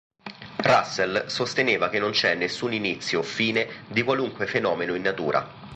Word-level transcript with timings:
Russell 0.63 1.25
sosteneva 1.27 1.89
che 1.89 1.99
non 1.99 2.09
c'è 2.09 2.33
nessun 2.33 2.73
inizio 2.73 3.19
o 3.19 3.21
fine 3.21 3.83
di 3.87 4.01
qualunque 4.01 4.47
fenomeno 4.47 4.95
in 4.95 5.03
natura. 5.03 5.47